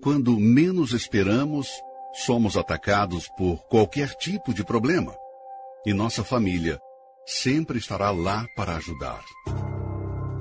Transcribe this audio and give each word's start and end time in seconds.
quando 0.00 0.38
menos 0.38 0.92
esperamos, 0.92 1.68
somos 2.24 2.56
atacados 2.56 3.28
por 3.36 3.58
qualquer 3.68 4.14
tipo 4.14 4.54
de 4.54 4.64
problema. 4.64 5.14
E 5.84 5.92
nossa 5.92 6.22
família 6.22 6.80
sempre 7.26 7.78
estará 7.78 8.10
lá 8.10 8.46
para 8.56 8.76
ajudar. 8.76 9.22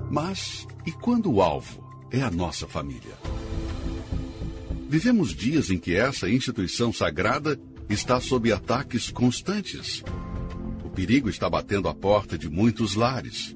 Mas 0.09 0.67
e 0.85 0.91
quando 0.91 1.31
o 1.31 1.41
alvo 1.41 1.83
é 2.11 2.21
a 2.21 2.31
nossa 2.31 2.67
família? 2.67 3.17
Vivemos 4.87 5.33
dias 5.33 5.69
em 5.69 5.77
que 5.77 5.95
essa 5.95 6.29
instituição 6.29 6.93
sagrada 6.93 7.59
está 7.89 8.21
sob 8.21 8.51
ataques 8.51 9.11
constantes. 9.11 10.03
O 10.85 10.89
perigo 10.89 11.29
está 11.29 11.49
batendo 11.49 11.89
a 11.89 11.93
porta 11.93 12.37
de 12.37 12.49
muitos 12.49 12.95
lares. 12.95 13.55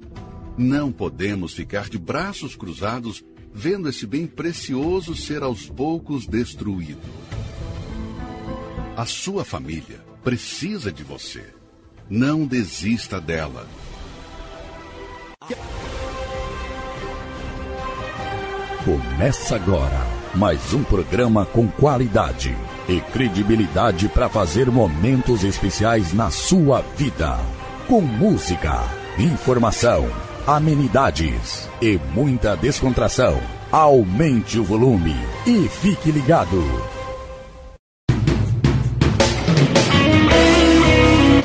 Não 0.58 0.92
podemos 0.92 1.54
ficar 1.54 1.90
de 1.90 1.98
braços 1.98 2.56
cruzados 2.56 3.24
vendo 3.54 3.90
esse 3.90 4.08
bem 4.08 4.26
precioso 4.26 5.16
ser 5.16 5.44
aos 5.44 5.68
poucos 5.68 6.26
destruído. 6.26 7.10
A 8.96 9.06
sua 9.06 9.44
família 9.44 10.00
precisa 10.24 10.92
de 10.92 11.04
você. 11.04 11.44
Não 12.10 12.46
desista 12.46 13.20
dela. 13.20 13.68
Começa 18.84 19.56
agora 19.56 20.22
mais 20.36 20.74
um 20.74 20.84
programa 20.84 21.46
com 21.46 21.68
qualidade 21.68 22.56
e 22.88 23.00
credibilidade 23.12 24.08
para 24.10 24.30
fazer 24.30 24.72
momentos 24.72 25.44
especiais 25.44 26.14
na 26.14 26.32
sua 26.32 26.82
vida. 26.96 27.38
Com 27.88 28.02
música, 28.02 28.82
informação 29.20 30.10
amenidades 30.48 31.70
e 31.82 32.00
muita 32.14 32.56
descontração. 32.56 33.40
Aumente 33.72 34.60
o 34.60 34.64
volume 34.64 35.16
e 35.46 35.68
fique 35.70 36.12
ligado. 36.12 36.62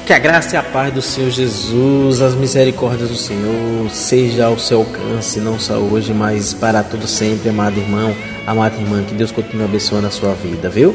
Que 0.06 0.12
a 0.12 0.18
graça 0.20 0.54
e 0.54 0.58
a 0.58 0.62
paz 0.62 0.94
do 0.94 1.02
Senhor 1.02 1.30
Jesus, 1.30 2.20
as 2.20 2.34
misericórdias 2.34 3.10
do 3.10 3.16
Senhor, 3.16 3.90
seja 3.90 4.46
ao 4.46 4.56
seu 4.56 4.78
alcance, 4.78 5.40
não 5.40 5.58
só 5.58 5.74
hoje, 5.74 6.14
mas 6.14 6.54
para 6.54 6.84
todo 6.84 7.08
sempre, 7.08 7.48
amado 7.48 7.76
irmão, 7.78 8.14
amada 8.46 8.76
irmã, 8.76 9.02
que 9.02 9.14
Deus 9.14 9.32
continue 9.32 9.64
abençoando 9.64 10.06
a 10.06 10.10
sua 10.10 10.32
vida, 10.34 10.68
viu? 10.68 10.94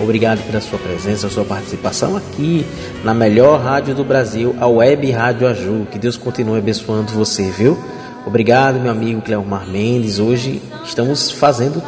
Obrigado 0.00 0.42
pela 0.46 0.62
sua 0.62 0.78
presença, 0.78 1.28
sua 1.28 1.44
participação 1.44 2.16
aqui 2.16 2.64
na 3.04 3.12
melhor 3.12 3.60
rádio 3.60 3.94
do 3.94 4.02
Brasil, 4.02 4.56
a 4.58 4.66
Web 4.66 5.10
Rádio 5.10 5.46
Aju. 5.46 5.86
Que 5.92 5.98
Deus 5.98 6.16
continue 6.16 6.58
abençoando 6.58 7.12
você, 7.12 7.50
viu? 7.50 7.78
Obrigado, 8.24 8.80
meu 8.80 8.90
amigo 8.90 9.20
Cleomar 9.20 9.68
Mendes. 9.68 10.18
Hoje 10.18 10.62
estamos 10.84 11.30
fazendo 11.30 11.82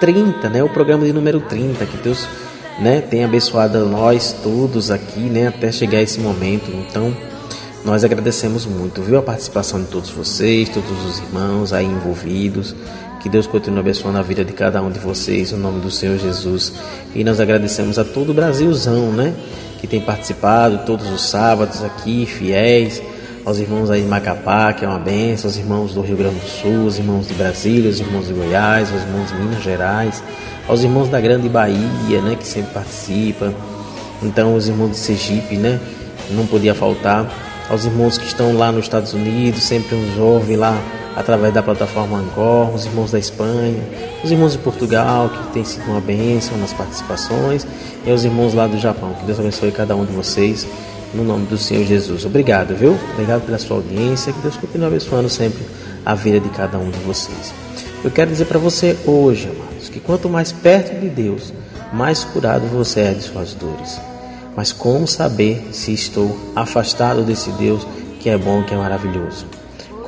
30, 0.00 0.48
né? 0.48 0.62
O 0.62 0.70
programa 0.70 1.04
de 1.04 1.12
número 1.12 1.40
30. 1.40 1.84
Que 1.84 1.98
Deus 1.98 2.26
né, 2.78 3.02
tenha 3.02 3.26
abençoado 3.26 3.84
nós 3.86 4.34
todos 4.42 4.90
aqui, 4.90 5.20
né? 5.20 5.48
Até 5.48 5.70
chegar 5.70 6.00
esse 6.00 6.20
momento. 6.20 6.70
Então, 6.70 7.14
nós 7.84 8.02
agradecemos 8.02 8.64
muito, 8.64 9.02
viu? 9.02 9.18
A 9.18 9.22
participação 9.22 9.82
de 9.82 9.88
todos 9.88 10.08
vocês, 10.08 10.70
todos 10.70 11.04
os 11.04 11.18
irmãos 11.18 11.72
aí 11.74 11.84
envolvidos. 11.84 12.74
Que 13.20 13.28
Deus 13.28 13.48
continue 13.48 13.80
abençoando 13.80 14.18
a 14.18 14.22
vida 14.22 14.44
de 14.44 14.52
cada 14.52 14.80
um 14.80 14.90
de 14.90 14.98
vocês, 15.00 15.50
no 15.50 15.58
nome 15.58 15.80
do 15.80 15.90
Senhor 15.90 16.18
Jesus. 16.18 16.72
E 17.14 17.24
nós 17.24 17.40
agradecemos 17.40 17.98
a 17.98 18.04
todo 18.04 18.30
o 18.30 18.34
Brasilzão, 18.34 19.10
né? 19.10 19.34
Que 19.80 19.88
tem 19.88 20.00
participado 20.00 20.80
todos 20.86 21.10
os 21.10 21.28
sábados 21.28 21.82
aqui, 21.82 22.26
fiéis, 22.26 23.02
aos 23.44 23.58
irmãos 23.58 23.90
aí 23.90 24.02
de 24.02 24.06
Macapá, 24.06 24.72
que 24.72 24.84
é 24.84 24.88
uma 24.88 25.00
benção, 25.00 25.50
aos 25.50 25.56
irmãos 25.56 25.94
do 25.94 26.00
Rio 26.00 26.16
Grande 26.16 26.36
do 26.36 26.48
Sul, 26.48 26.86
os 26.86 26.98
irmãos 26.98 27.26
de 27.26 27.34
Brasília, 27.34 27.90
os 27.90 27.98
irmãos 27.98 28.28
de 28.28 28.34
Goiás, 28.34 28.88
os 28.88 29.02
irmãos 29.02 29.28
de 29.28 29.34
Minas 29.34 29.62
Gerais, 29.64 30.22
aos 30.68 30.84
irmãos 30.84 31.08
da 31.08 31.20
Grande 31.20 31.48
Bahia, 31.48 32.22
né? 32.22 32.36
Que 32.38 32.46
sempre 32.46 32.72
participam. 32.72 33.52
Então, 34.22 34.54
os 34.54 34.68
irmãos 34.68 34.90
de 34.92 34.96
Sergipe, 34.96 35.56
né? 35.56 35.80
Não 36.30 36.46
podia 36.46 36.74
faltar. 36.74 37.28
Aos 37.68 37.84
irmãos 37.84 38.16
que 38.16 38.26
estão 38.26 38.56
lá 38.56 38.70
nos 38.70 38.84
Estados 38.84 39.12
Unidos, 39.12 39.64
sempre 39.64 39.96
nos 39.96 40.16
ouvem 40.18 40.56
lá 40.56 40.80
através 41.16 41.52
da 41.52 41.62
plataforma 41.62 42.18
Angor, 42.18 42.74
os 42.74 42.86
irmãos 42.86 43.10
da 43.10 43.18
Espanha, 43.18 43.82
os 44.22 44.30
irmãos 44.30 44.52
de 44.52 44.58
Portugal, 44.58 45.28
que 45.28 45.52
tem 45.52 45.64
sido 45.64 45.84
uma 45.90 46.00
bênção 46.00 46.56
nas 46.58 46.72
participações, 46.72 47.66
e 48.06 48.10
os 48.10 48.24
irmãos 48.24 48.54
lá 48.54 48.66
do 48.66 48.78
Japão. 48.78 49.12
Que 49.14 49.24
Deus 49.24 49.38
abençoe 49.38 49.72
cada 49.72 49.96
um 49.96 50.04
de 50.04 50.12
vocês, 50.12 50.66
no 51.14 51.24
nome 51.24 51.46
do 51.46 51.58
Senhor 51.58 51.84
Jesus. 51.84 52.24
Obrigado, 52.24 52.74
viu? 52.74 52.96
Obrigado 53.14 53.44
pela 53.44 53.58
sua 53.58 53.76
audiência, 53.76 54.32
que 54.32 54.40
Deus 54.40 54.56
continue 54.56 54.86
abençoando 54.86 55.28
sempre 55.28 55.64
a 56.04 56.14
vida 56.14 56.40
de 56.40 56.48
cada 56.50 56.78
um 56.78 56.90
de 56.90 56.98
vocês. 57.00 57.52
Eu 58.04 58.10
quero 58.10 58.30
dizer 58.30 58.44
para 58.44 58.58
você 58.58 58.96
hoje, 59.04 59.48
amados, 59.48 59.88
que 59.88 59.98
quanto 59.98 60.28
mais 60.28 60.52
perto 60.52 60.98
de 61.00 61.08
Deus, 61.08 61.52
mais 61.92 62.22
curado 62.24 62.66
você 62.66 63.00
é 63.00 63.12
de 63.12 63.22
suas 63.22 63.54
dores. 63.54 64.00
Mas 64.54 64.72
como 64.72 65.06
saber 65.06 65.68
se 65.72 65.92
estou 65.92 66.36
afastado 66.54 67.22
desse 67.22 67.50
Deus 67.52 67.86
que 68.20 68.28
é 68.28 68.36
bom, 68.36 68.62
que 68.62 68.74
é 68.74 68.76
maravilhoso? 68.76 69.57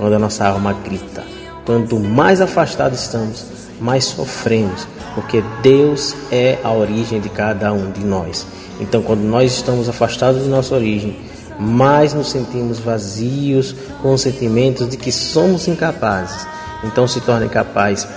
Quando 0.01 0.15
a 0.15 0.19
nossa 0.19 0.49
alma 0.49 0.73
grita. 0.73 1.23
Quanto 1.67 2.01
mais 2.01 2.41
afastados 2.41 3.03
estamos, 3.03 3.45
mais 3.79 4.05
sofremos, 4.05 4.89
porque 5.15 5.45
Deus 5.63 6.17
é 6.33 6.59
a 6.65 6.73
origem 6.73 7.21
de 7.21 7.29
cada 7.29 7.71
um 7.75 7.91
de 7.91 8.03
nós. 8.03 8.47
Então, 8.81 9.03
quando 9.03 9.21
nós 9.21 9.53
estamos 9.53 9.91
afastados 9.91 10.43
de 10.43 10.49
nossa 10.49 10.75
origem, 10.75 11.19
mais 11.59 12.15
nos 12.15 12.31
sentimos 12.31 12.79
vazios, 12.79 13.77
com 14.01 14.17
sentimentos 14.17 14.89
de 14.89 14.97
que 14.97 15.13
somos 15.13 15.69
incapazes. 15.69 16.47
Então, 16.83 17.07
se 17.07 17.21
torne 17.21 17.51
capaz. 17.51 18.09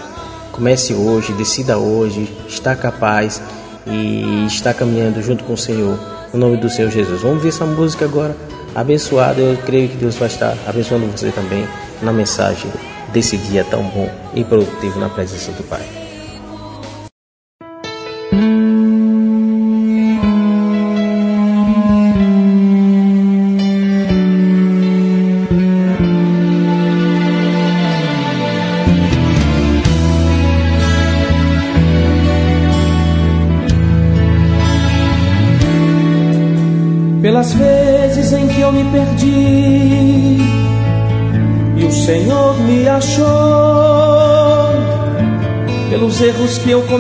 Comece 0.54 0.94
hoje, 0.94 1.34
decida 1.34 1.78
hoje, 1.78 2.32
está 2.48 2.78
capaz 2.78 3.42
e 3.86 4.46
está 4.48 4.74
caminhando 4.74 5.22
junto 5.22 5.44
com 5.44 5.54
o 5.54 5.58
Senhor, 5.58 6.00
no 6.34 6.40
nome 6.40 6.56
do 6.56 6.70
Senhor 6.70 6.90
Jesus. 6.90 7.22
Vamos 7.22 7.44
ver 7.44 7.50
essa 7.50 7.66
música 7.66 8.06
agora 8.06 8.34
abençoado. 8.76 9.42
Eu 9.42 9.58
creio 9.58 9.90
que 9.90 9.98
Deus 9.98 10.16
vai 10.16 10.28
estar 10.28 10.58
abençoando 10.68 11.06
você 11.08 11.32
também 11.32 11.68
na 12.02 12.12
mensagem 12.12 12.72
desse 13.12 13.38
dia 13.38 13.64
tão 13.64 13.84
bom 13.84 14.10
e 14.34 14.44
produtivo 14.44 15.00
na 15.00 15.10
presença 15.10 15.52
do 15.52 15.64
Pai. 15.64 16.03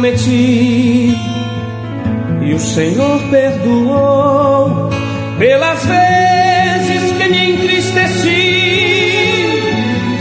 Cometi 0.03 1.16
e 2.41 2.53
o 2.53 2.59
Senhor 2.59 3.22
perdoou, 3.31 4.90
pelas 5.40 5.86
vezes 5.86 7.12
que 7.14 7.30
me 7.30 7.52
entristeci. 7.53 8.30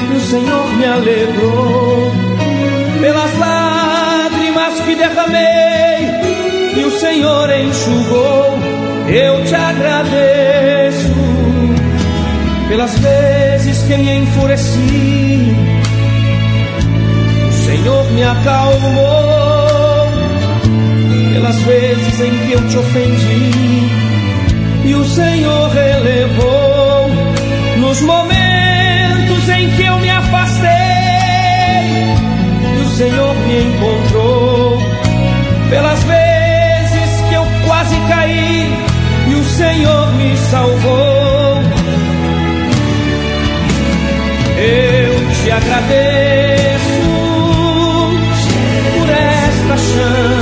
E 0.09 0.17
o 0.17 0.21
Senhor 0.21 0.77
me 0.77 0.85
alegrou, 0.85 2.13
pelas 3.01 3.39
lágrimas 3.41 4.81
que 4.83 4.95
derramei 4.95 6.77
e 6.77 6.85
o 6.85 6.91
Senhor 7.01 7.51
enxugou. 7.51 8.59
Eu 9.09 9.45
te 9.45 9.55
agradeço 9.57 11.13
pelas 12.69 12.97
vezes 13.01 13.83
que 13.83 13.97
me 13.97 14.19
enfureci. 14.19 15.57
O 17.49 17.53
Senhor 17.65 18.05
me 18.13 18.23
acalmou 18.23 19.22
pelas 21.53 21.63
vezes 21.63 22.21
em 22.21 22.39
que 22.47 22.53
eu 22.53 22.69
te 22.69 22.79
ofendi. 22.79 23.51
E 24.85 24.95
o 24.95 25.05
Senhor 25.05 25.69
relevou 25.71 27.11
nos 27.79 28.01
momentos 28.01 29.49
em 29.49 29.71
que 29.71 29.83
eu 29.83 29.99
me 29.99 30.11
afastei. 30.11 30.71
E 32.75 32.83
o 32.85 32.89
Senhor 32.97 33.35
me 33.47 33.65
encontrou 33.65 34.79
pelas 35.69 36.03
vezes 36.05 37.29
que 37.29 37.35
eu 37.35 37.47
quase 37.67 37.97
caí 38.09 38.73
e 39.29 39.35
o 39.35 39.45
Senhor 39.45 40.13
me 40.15 40.37
salvou. 40.37 41.63
Eu 44.59 45.33
te 45.43 45.51
agradeço 45.51 46.93
por 48.99 49.11
esta 49.11 49.77
chance 49.77 50.42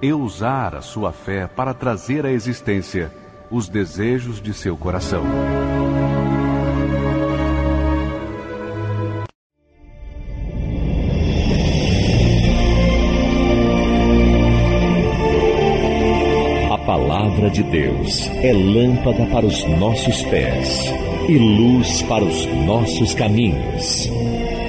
e 0.00 0.12
usar 0.12 0.74
a 0.74 0.80
sua 0.80 1.12
fé 1.12 1.46
para 1.46 1.72
trazer 1.72 2.26
à 2.26 2.30
existência 2.30 3.10
os 3.50 3.68
desejos 3.68 4.40
de 4.40 4.52
seu 4.52 4.76
coração. 4.76 5.24
A 16.72 16.78
palavra 16.78 17.50
de 17.50 17.62
Deus 17.62 18.28
é 18.42 18.52
lâmpada 18.52 19.26
para 19.26 19.46
os 19.46 19.64
nossos 19.78 20.22
pés 20.24 20.92
e 21.28 21.38
luz 21.38 22.02
para 22.02 22.24
os 22.24 22.46
nossos 22.64 23.14
caminhos. 23.14 24.08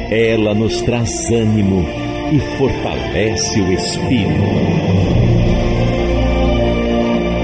Ela 0.10 0.54
nos 0.54 0.82
traz 0.84 1.30
ânimo 1.32 2.07
e 2.32 2.40
fortalece 2.58 3.62
o 3.62 3.72
espírito. 3.72 4.42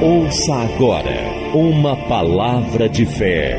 Ouça 0.01 0.55
agora 0.55 1.33
uma 1.53 1.95
palavra 1.95 2.89
de 2.89 3.05
fé. 3.05 3.57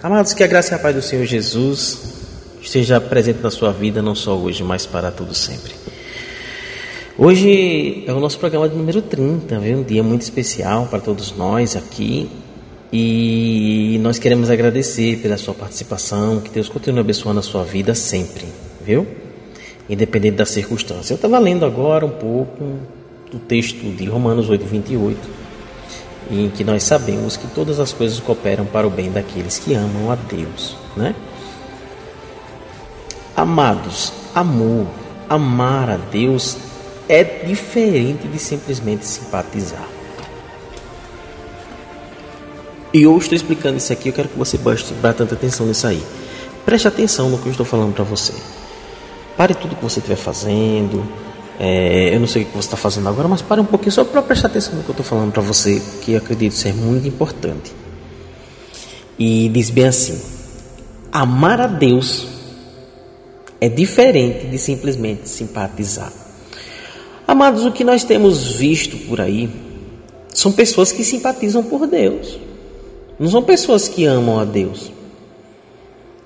Amados, 0.00 0.32
que 0.32 0.44
a 0.44 0.46
graça 0.46 0.74
e 0.74 0.76
a 0.76 0.78
paz 0.78 0.94
do 0.94 1.02
Senhor 1.02 1.26
Jesus 1.26 1.98
esteja 2.62 3.00
presente 3.00 3.40
na 3.42 3.50
sua 3.50 3.72
vida, 3.72 4.00
não 4.00 4.14
só 4.14 4.38
hoje, 4.38 4.62
mas 4.62 4.86
para 4.86 5.10
todo 5.10 5.34
sempre. 5.34 5.72
Hoje 7.18 8.04
é 8.06 8.12
o 8.12 8.20
nosso 8.20 8.38
programa 8.38 8.68
de 8.68 8.76
número 8.76 9.02
30, 9.02 9.58
viu? 9.58 9.78
um 9.78 9.82
dia 9.82 10.00
muito 10.04 10.22
especial 10.22 10.86
para 10.86 11.00
todos 11.00 11.36
nós 11.36 11.74
aqui. 11.74 12.30
E 12.92 13.98
nós 14.00 14.20
queremos 14.20 14.50
agradecer 14.50 15.16
pela 15.16 15.36
sua 15.36 15.52
participação, 15.52 16.40
que 16.40 16.50
Deus 16.50 16.68
continue 16.68 17.00
abençoando 17.00 17.40
a 17.40 17.42
sua 17.42 17.64
vida 17.64 17.92
sempre, 17.92 18.44
viu? 18.80 19.04
Independente 19.90 20.36
da 20.36 20.46
circunstância. 20.46 21.12
Eu 21.12 21.16
estava 21.16 21.40
lendo 21.40 21.66
agora 21.66 22.06
um 22.06 22.10
pouco 22.10 22.78
do 23.32 23.40
texto 23.40 23.82
de 23.96 24.04
Romanos 24.04 24.48
8, 24.48 24.64
28 24.64 25.37
em 26.30 26.50
que 26.50 26.62
nós 26.62 26.82
sabemos 26.82 27.36
que 27.36 27.46
todas 27.48 27.80
as 27.80 27.92
coisas 27.92 28.20
cooperam 28.20 28.66
para 28.66 28.86
o 28.86 28.90
bem 28.90 29.10
daqueles 29.10 29.58
que 29.58 29.74
amam 29.74 30.10
a 30.10 30.14
Deus, 30.14 30.76
né? 30.96 31.14
Amados, 33.36 34.12
amor, 34.34 34.86
amar 35.28 35.90
a 35.90 35.96
Deus 35.96 36.56
é 37.08 37.22
diferente 37.22 38.26
de 38.28 38.38
simplesmente 38.38 39.06
simpatizar. 39.06 39.88
E 42.92 43.02
eu 43.02 43.16
estou 43.16 43.36
explicando 43.36 43.76
isso 43.76 43.92
aqui, 43.92 44.08
eu 44.08 44.12
quero 44.12 44.28
que 44.28 44.38
você 44.38 44.58
preste 44.58 44.92
bastante 44.94 45.34
atenção 45.34 45.66
nisso 45.66 45.86
aí. 45.86 46.02
Preste 46.64 46.88
atenção 46.88 47.30
no 47.30 47.38
que 47.38 47.46
eu 47.46 47.52
estou 47.52 47.64
falando 47.64 47.94
para 47.94 48.04
você. 48.04 48.32
Pare 49.36 49.54
tudo 49.54 49.76
que 49.76 49.82
você 49.82 50.00
estiver 50.00 50.16
fazendo, 50.16 51.06
é, 51.58 52.14
eu 52.14 52.20
não 52.20 52.28
sei 52.28 52.42
o 52.42 52.46
que 52.46 52.52
você 52.52 52.66
está 52.68 52.76
fazendo 52.76 53.08
agora, 53.08 53.26
mas 53.26 53.42
pare 53.42 53.60
um 53.60 53.64
pouquinho 53.64 53.90
só 53.90 54.04
para 54.04 54.22
prestar 54.22 54.46
atenção 54.46 54.74
no 54.76 54.84
que 54.84 54.90
eu 54.90 54.92
estou 54.92 55.04
falando 55.04 55.32
para 55.32 55.42
você, 55.42 55.82
que 56.02 56.14
acredito 56.14 56.54
ser 56.54 56.72
muito 56.72 57.08
importante. 57.08 57.72
E 59.18 59.48
diz 59.48 59.68
bem 59.68 59.86
assim: 59.86 60.20
amar 61.10 61.60
a 61.60 61.66
Deus 61.66 62.28
é 63.60 63.68
diferente 63.68 64.46
de 64.46 64.56
simplesmente 64.56 65.28
simpatizar. 65.28 66.12
Amados, 67.26 67.66
o 67.66 67.72
que 67.72 67.82
nós 67.82 68.04
temos 68.04 68.52
visto 68.52 68.96
por 69.08 69.20
aí 69.20 69.50
são 70.32 70.52
pessoas 70.52 70.92
que 70.92 71.02
simpatizam 71.02 71.64
por 71.64 71.88
Deus, 71.88 72.38
não 73.18 73.28
são 73.28 73.42
pessoas 73.42 73.88
que 73.88 74.04
amam 74.04 74.38
a 74.38 74.44
Deus. 74.44 74.92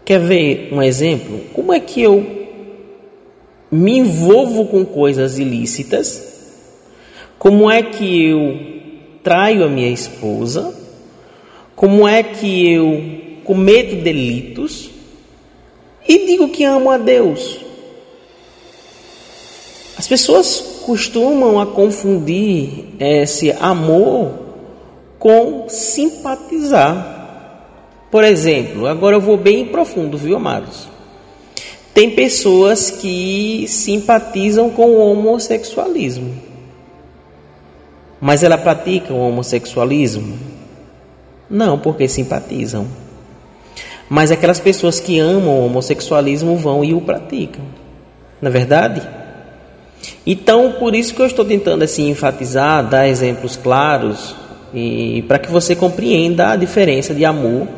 Quer 0.04 0.20
ver 0.20 0.68
um 0.72 0.82
exemplo? 0.82 1.40
Como 1.54 1.72
é 1.72 1.80
que 1.80 2.02
eu 2.02 2.41
me 3.72 3.96
envolvo 3.96 4.66
com 4.66 4.84
coisas 4.84 5.38
ilícitas, 5.38 6.22
como 7.38 7.70
é 7.70 7.82
que 7.82 8.26
eu 8.26 8.58
traio 9.22 9.64
a 9.64 9.68
minha 9.68 9.88
esposa, 9.88 10.74
como 11.74 12.06
é 12.06 12.22
que 12.22 12.70
eu 12.70 13.02
cometo 13.44 13.96
delitos 13.96 14.90
e 16.06 16.26
digo 16.26 16.50
que 16.50 16.64
amo 16.64 16.90
a 16.90 16.98
Deus. 16.98 17.58
As 19.96 20.06
pessoas 20.06 20.82
costumam 20.84 21.58
a 21.58 21.66
confundir 21.66 22.86
esse 23.00 23.52
amor 23.52 24.32
com 25.18 25.66
simpatizar. 25.68 27.10
Por 28.10 28.22
exemplo, 28.22 28.86
agora 28.86 29.16
eu 29.16 29.20
vou 29.20 29.38
bem 29.38 29.66
profundo, 29.66 30.18
viu, 30.18 30.36
amados? 30.36 30.91
Tem 31.94 32.10
pessoas 32.10 32.90
que 32.90 33.66
simpatizam 33.68 34.70
com 34.70 34.92
o 34.92 35.12
homossexualismo. 35.12 36.34
Mas 38.18 38.42
ela 38.42 38.56
pratica 38.56 39.12
o 39.12 39.18
homossexualismo? 39.18 40.38
Não, 41.50 41.78
porque 41.78 42.08
simpatizam. 42.08 42.86
Mas 44.08 44.30
aquelas 44.30 44.58
pessoas 44.58 45.00
que 45.00 45.18
amam 45.18 45.60
o 45.60 45.66
homossexualismo 45.66 46.56
vão 46.56 46.82
e 46.82 46.94
o 46.94 47.00
praticam. 47.00 47.64
Na 48.40 48.48
é 48.48 48.52
verdade? 48.52 49.02
Então, 50.26 50.72
por 50.78 50.94
isso 50.94 51.14
que 51.14 51.20
eu 51.20 51.26
estou 51.26 51.44
tentando 51.44 51.84
assim 51.84 52.08
enfatizar, 52.08 52.88
dar 52.88 53.06
exemplos 53.06 53.54
claros 53.54 54.34
e 54.72 55.22
para 55.28 55.38
que 55.38 55.50
você 55.50 55.76
compreenda 55.76 56.52
a 56.52 56.56
diferença 56.56 57.12
de 57.12 57.24
amor 57.24 57.68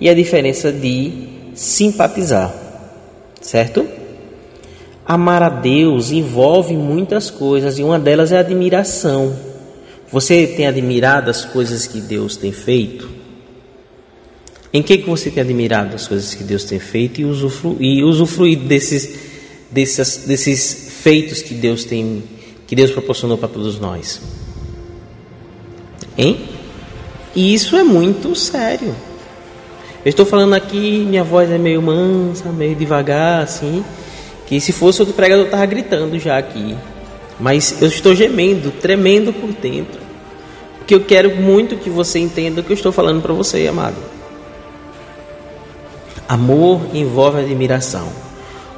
e 0.00 0.08
a 0.08 0.14
diferença 0.14 0.72
de 0.72 1.12
simpatizar 1.54 2.61
certo? 3.42 3.86
Amar 5.04 5.42
a 5.42 5.48
Deus 5.48 6.10
envolve 6.10 6.74
muitas 6.74 7.28
coisas 7.28 7.78
e 7.78 7.82
uma 7.82 7.98
delas 7.98 8.32
é 8.32 8.38
admiração. 8.38 9.36
Você 10.10 10.46
tem 10.46 10.66
admirado 10.66 11.28
as 11.30 11.44
coisas 11.44 11.86
que 11.86 12.00
Deus 12.00 12.36
tem 12.36 12.52
feito? 12.52 13.10
Em 14.72 14.82
que, 14.82 14.98
que 14.98 15.10
você 15.10 15.30
tem 15.30 15.42
admirado 15.42 15.94
as 15.94 16.06
coisas 16.06 16.34
que 16.34 16.44
Deus 16.44 16.64
tem 16.64 16.78
feito 16.78 17.20
e, 17.20 17.24
e 17.80 18.02
usufruído 18.02 18.64
desses, 18.64 19.18
desses, 19.70 20.24
desses 20.26 20.92
feitos 21.02 21.42
que 21.42 21.54
Deus 21.54 21.84
tem, 21.84 22.22
que 22.66 22.74
Deus 22.74 22.90
proporcionou 22.90 23.36
para 23.36 23.48
todos 23.48 23.78
nós? 23.78 24.20
Hein? 26.16 26.40
E 27.34 27.52
isso 27.52 27.76
é 27.76 27.82
muito 27.82 28.34
sério. 28.34 28.94
Eu 30.04 30.10
estou 30.10 30.26
falando 30.26 30.54
aqui, 30.54 31.06
minha 31.08 31.22
voz 31.22 31.48
é 31.48 31.58
meio 31.58 31.80
mansa, 31.80 32.50
meio 32.50 32.74
devagar, 32.74 33.42
assim. 33.42 33.84
Que 34.46 34.60
se 34.60 34.72
fosse 34.72 35.00
outro 35.00 35.14
pregador, 35.14 35.44
eu 35.44 35.46
estava 35.46 35.64
gritando 35.64 36.18
já 36.18 36.36
aqui. 36.36 36.76
Mas 37.38 37.80
eu 37.80 37.86
estou 37.86 38.14
gemendo, 38.14 38.72
tremendo 38.72 39.32
por 39.32 39.52
dentro. 39.52 40.00
Porque 40.78 40.94
eu 40.94 41.04
quero 41.04 41.36
muito 41.36 41.76
que 41.76 41.88
você 41.88 42.18
entenda 42.18 42.60
o 42.60 42.64
que 42.64 42.72
eu 42.72 42.74
estou 42.74 42.90
falando 42.90 43.22
para 43.22 43.32
você, 43.32 43.68
amado. 43.68 43.96
Amor 46.28 46.80
envolve 46.92 47.38
admiração. 47.38 48.08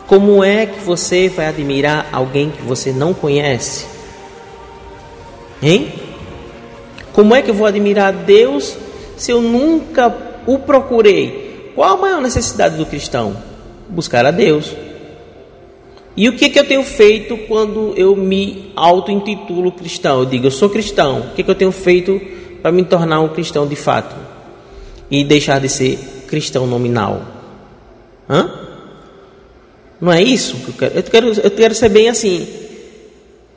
Como 0.06 0.44
é 0.44 0.66
que 0.66 0.80
você 0.80 1.30
vai 1.30 1.46
admirar 1.46 2.06
alguém 2.12 2.50
que 2.50 2.62
você 2.62 2.92
não 2.92 3.14
conhece? 3.14 3.86
Hein? 5.62 5.94
Como 7.14 7.34
é 7.34 7.40
que 7.40 7.50
eu 7.50 7.54
vou 7.54 7.66
admirar 7.66 8.12
Deus 8.12 8.76
se 9.16 9.30
eu 9.30 9.40
nunca 9.40 10.33
o 10.46 10.58
procurei? 10.58 11.72
Qual 11.74 11.94
a 11.94 11.96
maior 11.96 12.20
necessidade 12.20 12.76
do 12.76 12.86
cristão? 12.86 13.36
Buscar 13.88 14.24
a 14.24 14.30
Deus. 14.30 14.72
E 16.16 16.28
o 16.28 16.36
que, 16.36 16.48
que 16.48 16.58
eu 16.58 16.66
tenho 16.66 16.84
feito 16.84 17.36
quando 17.48 17.92
eu 17.96 18.14
me 18.14 18.72
auto-intitulo 18.76 19.72
cristão? 19.72 20.20
Eu 20.20 20.26
digo, 20.26 20.46
eu 20.46 20.50
sou 20.50 20.70
cristão. 20.70 21.20
O 21.20 21.34
que, 21.34 21.42
que 21.42 21.50
eu 21.50 21.54
tenho 21.54 21.72
feito 21.72 22.20
para 22.62 22.70
me 22.70 22.84
tornar 22.84 23.20
um 23.20 23.28
cristão 23.28 23.66
de 23.66 23.74
fato? 23.74 24.14
E 25.10 25.24
deixar 25.24 25.60
de 25.60 25.68
ser 25.68 25.98
cristão 26.28 26.66
nominal? 26.66 27.22
Hã? 28.30 28.50
Não 30.00 30.12
é 30.12 30.22
isso 30.22 30.56
que 30.58 30.68
eu 30.68 30.74
quero? 30.74 30.94
Eu 30.94 31.02
quero, 31.02 31.40
eu 31.40 31.50
quero 31.50 31.74
ser 31.74 31.88
bem 31.88 32.08
assim, 32.08 32.46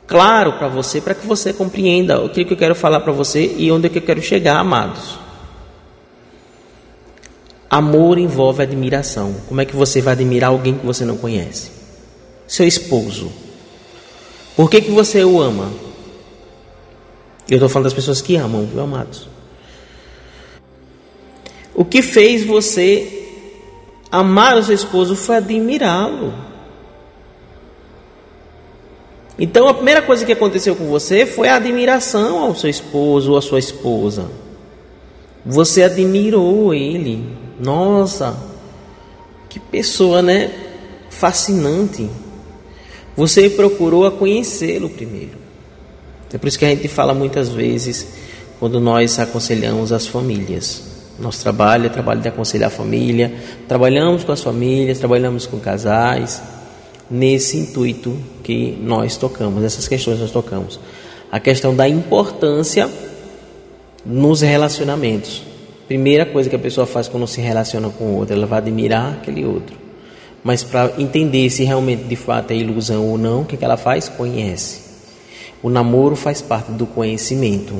claro 0.06 0.54
para 0.54 0.68
você, 0.68 1.00
para 1.00 1.14
que 1.14 1.26
você 1.26 1.52
compreenda 1.52 2.20
o 2.20 2.28
que, 2.28 2.44
que 2.44 2.52
eu 2.52 2.56
quero 2.56 2.74
falar 2.74 3.00
para 3.00 3.12
você 3.12 3.54
e 3.56 3.70
onde 3.70 3.86
é 3.86 3.90
que 3.90 3.98
eu 3.98 4.02
quero 4.02 4.20
chegar, 4.20 4.58
amados. 4.58 5.27
Amor 7.70 8.18
envolve 8.18 8.62
admiração. 8.62 9.34
Como 9.46 9.60
é 9.60 9.64
que 9.64 9.76
você 9.76 10.00
vai 10.00 10.14
admirar 10.14 10.50
alguém 10.50 10.74
que 10.74 10.86
você 10.86 11.04
não 11.04 11.16
conhece? 11.16 11.78
seu 12.48 12.66
esposo. 12.66 13.30
Por 14.56 14.70
que, 14.70 14.80
que 14.80 14.90
você 14.90 15.22
o 15.22 15.40
ama? 15.40 15.70
Eu 17.48 17.56
estou 17.56 17.68
falando 17.68 17.84
das 17.84 17.94
pessoas 17.94 18.20
que 18.20 18.34
amam, 18.34 18.66
viu, 18.66 18.80
amados? 18.80 19.28
O 21.74 21.84
que 21.84 22.02
fez 22.02 22.44
você 22.44 23.26
amar 24.10 24.56
o 24.56 24.64
seu 24.64 24.74
esposo 24.74 25.14
foi 25.14 25.36
admirá-lo. 25.36 26.34
Então 29.38 29.68
a 29.68 29.74
primeira 29.74 30.02
coisa 30.02 30.24
que 30.26 30.32
aconteceu 30.32 30.74
com 30.74 30.88
você 30.88 31.24
foi 31.24 31.48
a 31.48 31.56
admiração 31.56 32.42
ao 32.42 32.56
seu 32.56 32.68
esposo 32.68 33.32
ou 33.32 33.38
à 33.38 33.42
sua 33.42 33.60
esposa. 33.60 34.28
Você 35.46 35.84
admirou 35.84 36.74
ele. 36.74 37.37
Nossa, 37.58 38.36
que 39.48 39.58
pessoa, 39.58 40.22
né? 40.22 40.50
Fascinante. 41.10 42.08
Você 43.16 43.50
procurou 43.50 44.06
a 44.06 44.12
conhecê-lo 44.12 44.88
primeiro. 44.88 45.38
É 46.32 46.38
por 46.38 46.46
isso 46.46 46.58
que 46.58 46.64
a 46.64 46.68
gente 46.68 46.86
fala 46.88 47.14
muitas 47.14 47.48
vezes 47.48 48.06
quando 48.60 48.78
nós 48.78 49.18
aconselhamos 49.18 49.92
as 49.92 50.06
famílias. 50.06 50.82
Nosso 51.18 51.42
trabalho 51.42 51.86
é 51.86 51.88
trabalho 51.88 52.20
de 52.20 52.28
aconselhar 52.28 52.68
a 52.68 52.70
família, 52.70 53.34
trabalhamos 53.66 54.22
com 54.22 54.30
as 54.30 54.40
famílias, 54.40 54.98
trabalhamos 54.98 55.46
com 55.46 55.58
casais, 55.58 56.40
nesse 57.10 57.56
intuito 57.56 58.16
que 58.44 58.78
nós 58.80 59.16
tocamos, 59.16 59.64
essas 59.64 59.88
questões 59.88 60.20
nós 60.20 60.30
tocamos. 60.30 60.78
A 61.30 61.40
questão 61.40 61.74
da 61.74 61.88
importância 61.88 62.88
nos 64.04 64.42
relacionamentos. 64.42 65.42
Primeira 65.88 66.26
coisa 66.26 66.50
que 66.50 66.54
a 66.54 66.58
pessoa 66.58 66.86
faz 66.86 67.08
quando 67.08 67.26
se 67.26 67.40
relaciona 67.40 67.88
com 67.88 68.04
o 68.04 68.16
outro, 68.18 68.34
ela 68.34 68.46
vai 68.46 68.58
admirar 68.58 69.14
aquele 69.14 69.46
outro. 69.46 69.74
Mas 70.44 70.62
para 70.62 70.92
entender 70.98 71.48
se 71.48 71.64
realmente 71.64 72.04
de 72.04 72.14
fato 72.14 72.50
é 72.50 72.56
ilusão 72.56 73.06
ou 73.06 73.16
não, 73.16 73.40
o 73.40 73.44
que, 73.46 73.56
que 73.56 73.64
ela 73.64 73.78
faz? 73.78 74.06
Conhece. 74.06 74.82
O 75.62 75.70
namoro 75.70 76.14
faz 76.14 76.42
parte 76.42 76.70
do 76.72 76.84
conhecimento. 76.84 77.74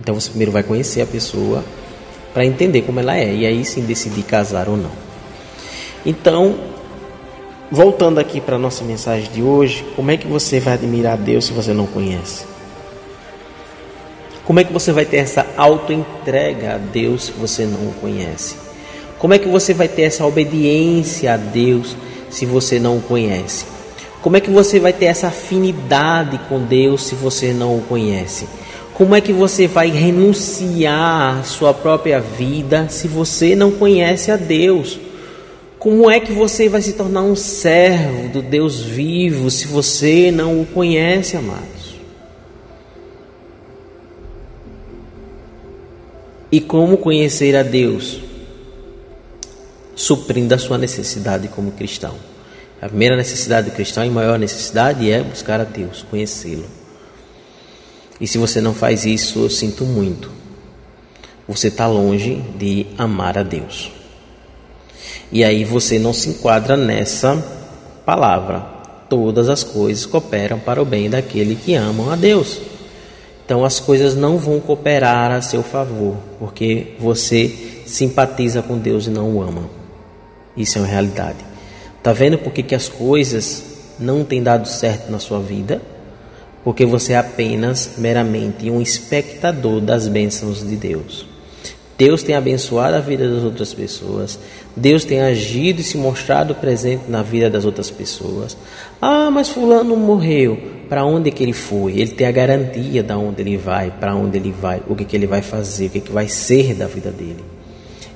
Então 0.00 0.12
você 0.16 0.28
primeiro 0.30 0.50
vai 0.50 0.64
conhecer 0.64 1.02
a 1.02 1.06
pessoa 1.06 1.64
para 2.34 2.44
entender 2.44 2.82
como 2.82 2.98
ela 2.98 3.16
é 3.16 3.32
e 3.32 3.46
aí 3.46 3.64
sim 3.64 3.82
decidir 3.82 4.24
casar 4.24 4.68
ou 4.68 4.76
não. 4.76 4.90
Então, 6.04 6.56
voltando 7.70 8.18
aqui 8.18 8.40
para 8.40 8.56
a 8.56 8.58
nossa 8.58 8.82
mensagem 8.82 9.30
de 9.30 9.40
hoje, 9.40 9.86
como 9.94 10.10
é 10.10 10.16
que 10.16 10.26
você 10.26 10.58
vai 10.58 10.74
admirar 10.74 11.16
Deus 11.16 11.44
se 11.44 11.52
você 11.52 11.72
não 11.72 11.86
conhece? 11.86 12.51
Como 14.44 14.58
é 14.58 14.64
que 14.64 14.72
você 14.72 14.90
vai 14.90 15.04
ter 15.04 15.18
essa 15.18 15.46
auto-entrega 15.56 16.74
a 16.74 16.78
Deus 16.78 17.26
se 17.26 17.32
você 17.32 17.64
não 17.64 17.78
o 17.88 17.94
conhece? 18.00 18.56
Como 19.16 19.32
é 19.32 19.38
que 19.38 19.48
você 19.48 19.72
vai 19.72 19.86
ter 19.86 20.02
essa 20.02 20.26
obediência 20.26 21.34
a 21.34 21.36
Deus 21.36 21.96
se 22.28 22.44
você 22.44 22.80
não 22.80 22.96
o 22.96 23.00
conhece? 23.00 23.64
Como 24.20 24.36
é 24.36 24.40
que 24.40 24.50
você 24.50 24.80
vai 24.80 24.92
ter 24.92 25.04
essa 25.06 25.28
afinidade 25.28 26.40
com 26.48 26.60
Deus 26.60 27.04
se 27.06 27.14
você 27.14 27.52
não 27.52 27.76
o 27.76 27.82
conhece? 27.82 28.48
Como 28.94 29.14
é 29.14 29.20
que 29.20 29.32
você 29.32 29.68
vai 29.68 29.90
renunciar 29.90 31.38
à 31.38 31.42
sua 31.44 31.72
própria 31.72 32.20
vida 32.20 32.88
se 32.88 33.06
você 33.06 33.54
não 33.54 33.70
conhece 33.70 34.32
a 34.32 34.36
Deus? 34.36 34.98
Como 35.78 36.10
é 36.10 36.20
que 36.20 36.32
você 36.32 36.68
vai 36.68 36.82
se 36.82 36.92
tornar 36.92 37.22
um 37.22 37.36
servo 37.36 38.28
do 38.28 38.42
Deus 38.42 38.80
vivo 38.80 39.50
se 39.50 39.66
você 39.66 40.30
não 40.30 40.60
o 40.60 40.66
conhece, 40.66 41.36
amados? 41.36 41.81
E 46.52 46.60
como 46.60 46.98
conhecer 46.98 47.56
a 47.56 47.62
Deus? 47.62 48.20
suprindo 49.94 50.54
a 50.54 50.58
sua 50.58 50.78
necessidade 50.78 51.48
como 51.48 51.72
cristão. 51.72 52.14
A 52.80 52.88
primeira 52.88 53.16
necessidade 53.16 53.70
do 53.70 53.74
cristão 53.74 54.04
e 54.04 54.10
maior 54.10 54.38
necessidade 54.38 55.10
é 55.10 55.22
buscar 55.22 55.60
a 55.60 55.64
Deus, 55.64 56.04
conhecê-lo. 56.10 56.64
E 58.20 58.26
se 58.26 58.38
você 58.38 58.60
não 58.60 58.74
faz 58.74 59.04
isso, 59.04 59.40
eu 59.40 59.50
sinto 59.50 59.84
muito. 59.84 60.30
Você 61.46 61.68
está 61.68 61.86
longe 61.86 62.42
de 62.58 62.86
amar 62.98 63.38
a 63.38 63.42
Deus. 63.42 63.92
E 65.30 65.44
aí 65.44 65.64
você 65.64 65.98
não 65.98 66.12
se 66.12 66.30
enquadra 66.30 66.76
nessa 66.76 67.36
palavra. 68.04 68.60
Todas 69.08 69.48
as 69.48 69.62
coisas 69.62 70.06
cooperam 70.06 70.58
para 70.58 70.82
o 70.82 70.84
bem 70.84 71.08
daquele 71.08 71.54
que 71.54 71.74
amam 71.74 72.10
a 72.10 72.16
Deus. 72.16 72.58
Então 73.44 73.64
as 73.64 73.80
coisas 73.80 74.14
não 74.14 74.38
vão 74.38 74.60
cooperar 74.60 75.30
a 75.32 75.42
seu 75.42 75.62
favor, 75.62 76.16
porque 76.38 76.94
você 76.98 77.82
simpatiza 77.86 78.62
com 78.62 78.78
Deus 78.78 79.06
e 79.06 79.10
não 79.10 79.36
o 79.36 79.42
ama. 79.42 79.68
Isso 80.56 80.78
é 80.78 80.80
uma 80.80 80.88
realidade. 80.88 81.38
Tá 82.02 82.12
vendo 82.12 82.38
por 82.38 82.52
que, 82.52 82.62
que 82.62 82.74
as 82.74 82.88
coisas 82.88 83.62
não 83.98 84.24
têm 84.24 84.42
dado 84.42 84.66
certo 84.66 85.10
na 85.10 85.18
sua 85.18 85.40
vida? 85.40 85.80
Porque 86.64 86.86
você 86.86 87.12
é 87.12 87.18
apenas 87.18 87.92
meramente 87.98 88.70
um 88.70 88.80
espectador 88.80 89.80
das 89.80 90.08
bênçãos 90.08 90.66
de 90.66 90.76
Deus. 90.76 91.26
Deus 91.98 92.22
tem 92.22 92.34
abençoado 92.34 92.96
a 92.96 93.00
vida 93.00 93.28
das 93.28 93.44
outras 93.44 93.72
pessoas. 93.72 94.38
Deus 94.74 95.04
tem 95.04 95.20
agido 95.20 95.80
e 95.80 95.84
se 95.84 95.96
mostrado 95.96 96.54
presente 96.54 97.04
na 97.08 97.22
vida 97.22 97.48
das 97.50 97.64
outras 97.64 97.90
pessoas. 97.90 98.56
Ah, 99.00 99.30
mas 99.30 99.48
fulano 99.48 99.96
morreu. 99.96 100.58
Para 100.92 101.06
onde 101.06 101.30
que 101.30 101.42
ele 101.42 101.54
foi? 101.54 101.92
Ele 101.92 102.10
tem 102.10 102.26
a 102.26 102.30
garantia 102.30 103.02
de 103.02 103.12
onde 103.14 103.40
ele 103.40 103.56
vai, 103.56 103.90
para 103.90 104.14
onde 104.14 104.36
ele 104.36 104.52
vai, 104.52 104.82
o 104.86 104.94
que, 104.94 105.06
que 105.06 105.16
ele 105.16 105.26
vai 105.26 105.40
fazer, 105.40 105.86
o 105.86 105.88
que, 105.88 106.00
que 106.00 106.12
vai 106.12 106.28
ser 106.28 106.74
da 106.74 106.86
vida 106.86 107.10
dele. 107.10 107.42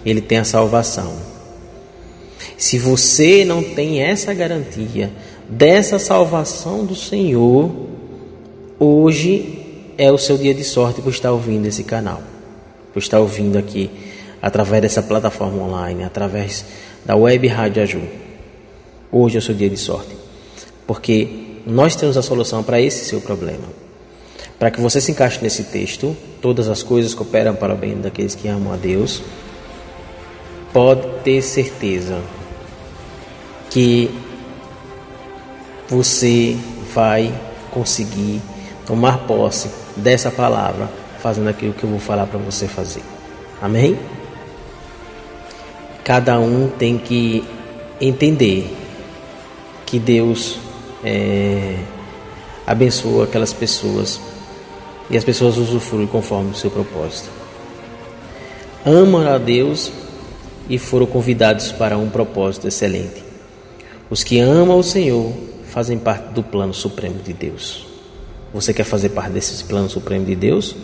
Ele 0.05 0.21
tem 0.21 0.37
a 0.37 0.45
salvação. 0.45 1.15
Se 2.59 2.79
você 2.79 3.47
não 3.47 3.63
tem 3.63 4.03
essa 4.03 4.35
garantia 4.35 5.11
dessa 5.49 5.99
salvação 5.99 6.85
do 6.85 6.95
Senhor, 6.95 7.75
hoje 8.79 9.95
é 9.97 10.13
o 10.13 10.19
seu 10.19 10.37
dia 10.37 10.53
de 10.53 10.63
sorte 10.63 11.01
por 11.01 11.09
estar 11.09 11.33
ouvindo 11.33 11.65
esse 11.65 11.83
canal, 11.83 12.21
por 12.93 12.99
estar 12.99 13.21
ouvindo 13.21 13.57
aqui 13.57 13.91
através 14.43 14.83
dessa 14.83 15.03
plataforma 15.03 15.63
online, 15.63 16.05
através 16.05 16.63
da 17.07 17.17
web 17.17 17.49
Rádio 17.49 17.83
Aju. 17.83 18.03
Hoje 19.11 19.37
é 19.37 19.39
o 19.39 19.43
seu 19.43 19.55
dia 19.55 19.71
de 19.71 19.79
sorte, 19.79 20.15
porque 20.87 21.46
nós 21.67 21.97
temos 21.97 22.17
a 22.17 22.23
solução 22.23 22.63
para 22.63 22.81
esse 22.81 23.05
seu 23.07 23.21
problema. 23.21 23.65
Para 24.57 24.71
que 24.71 24.81
você 24.81 25.01
se 25.01 25.11
encaixe 25.11 25.43
nesse 25.43 25.65
texto, 25.65 26.17
todas 26.41 26.69
as 26.69 26.83
coisas 26.83 27.13
cooperam 27.13 27.57
para 27.57 27.75
o 27.75 27.77
bem 27.77 28.01
daqueles 28.01 28.37
que 28.37 28.47
amam 28.47 28.73
a 28.73 28.77
Deus. 28.77 29.21
Pode 30.73 31.03
ter 31.25 31.43
certeza 31.43 32.23
que 33.69 34.11
você 35.89 36.57
vai 36.95 37.35
conseguir 37.71 38.41
tomar 38.87 39.27
posse 39.27 39.69
dessa 39.97 40.31
palavra, 40.31 40.89
fazendo 41.21 41.49
aquilo 41.49 41.75
que 41.75 41.85
eu 41.85 41.91
vou 41.91 41.99
falar 41.99 42.27
para 42.27 42.39
você 42.39 42.69
fazer. 42.69 43.03
Amém? 43.61 43.99
Cada 46.05 46.39
um 46.39 46.69
tem 46.69 46.97
que 46.97 47.45
entender 48.01 48.73
que 49.85 49.99
Deus 49.99 50.59
é, 51.05 51.77
abençoa 52.67 53.25
aquelas 53.25 53.53
pessoas 53.53 54.21
e 55.11 55.17
as 55.17 55.25
pessoas 55.25 55.57
usufruem 55.57 56.07
conforme 56.07 56.51
o 56.51 56.55
seu 56.55 56.71
propósito. 56.71 57.29
Amam 58.85 59.27
a 59.27 59.39
Deus 59.39 59.93
e 60.69 60.79
foram 60.79 61.07
convidados 61.07 61.73
para 61.73 61.97
um 61.97 62.09
propósito 62.09 62.69
excelente. 62.69 63.25
Os 64.09 64.23
que 64.23 64.39
amam 64.39 64.79
o 64.79 64.83
Senhor 64.83 65.33
fazem 65.65 65.99
parte 65.99 66.33
do 66.33 66.43
plano 66.43 66.73
supremo 66.73 67.21
de 67.23 67.33
Deus. 67.33 67.87
Você 68.55 68.73
quer 68.73 68.85
fazer 68.85 69.11
parte 69.11 69.33
desse 69.33 69.65
plano 69.65 69.91
supremo 69.91 70.25
de 70.25 70.35
Deus? 70.35 70.77